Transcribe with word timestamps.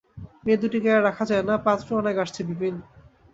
মেয়ে 0.43 0.61
দুটিকে 0.61 0.89
আর 0.95 1.01
রাখা 1.03 1.23
যায় 1.25 1.43
না– 1.43 1.63
পাত্রও 1.65 1.99
অনেক 2.01 2.15
আসছে– 2.17 2.47
বিপিন। 2.47 2.75